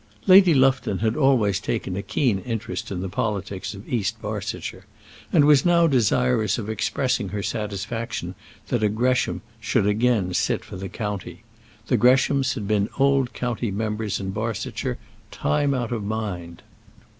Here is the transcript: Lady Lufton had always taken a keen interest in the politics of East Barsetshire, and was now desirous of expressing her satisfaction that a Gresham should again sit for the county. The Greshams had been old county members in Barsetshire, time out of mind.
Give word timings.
Lady 0.25 0.55
Lufton 0.55 0.97
had 0.97 1.15
always 1.15 1.59
taken 1.59 1.95
a 1.95 2.01
keen 2.01 2.39
interest 2.39 2.89
in 2.91 3.01
the 3.01 3.07
politics 3.07 3.75
of 3.75 3.87
East 3.87 4.19
Barsetshire, 4.19 4.85
and 5.31 5.45
was 5.45 5.63
now 5.63 5.85
desirous 5.85 6.57
of 6.57 6.71
expressing 6.71 7.29
her 7.29 7.43
satisfaction 7.43 8.33
that 8.69 8.81
a 8.81 8.89
Gresham 8.89 9.43
should 9.59 9.85
again 9.85 10.33
sit 10.33 10.65
for 10.65 10.75
the 10.75 10.89
county. 10.89 11.43
The 11.85 11.97
Greshams 11.97 12.55
had 12.55 12.67
been 12.67 12.89
old 12.97 13.33
county 13.33 13.69
members 13.69 14.19
in 14.19 14.31
Barsetshire, 14.31 14.97
time 15.29 15.75
out 15.75 15.91
of 15.91 16.03
mind. 16.03 16.63